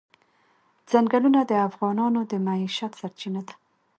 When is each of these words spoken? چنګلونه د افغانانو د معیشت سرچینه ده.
چنګلونه 0.89 1.41
د 1.45 1.51
افغانانو 1.67 2.21
د 2.31 2.33
معیشت 2.45 2.91
سرچینه 2.99 3.41
ده. 3.47 3.53